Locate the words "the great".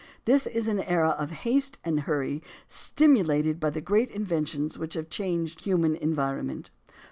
3.69-4.09